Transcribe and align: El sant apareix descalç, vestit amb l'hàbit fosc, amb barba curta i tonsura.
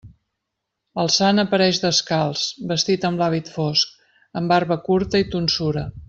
El 1.03 1.09
sant 1.15 1.41
apareix 1.43 1.81
descalç, 1.83 2.45
vestit 2.73 3.05
amb 3.11 3.23
l'hàbit 3.23 3.51
fosc, 3.59 3.95
amb 4.41 4.55
barba 4.55 4.79
curta 4.89 5.23
i 5.27 5.33
tonsura. 5.37 5.85